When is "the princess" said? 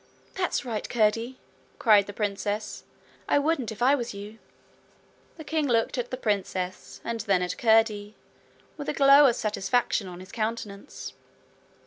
2.07-2.83, 6.09-6.99